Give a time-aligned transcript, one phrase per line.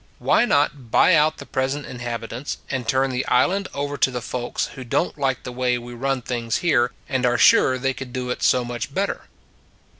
[0.17, 4.65] Why not buy out the present inhabitants and turn the Island over to the folks
[4.73, 8.11] who don t like the way we run things here and are sure they could
[8.11, 9.25] do it so much better?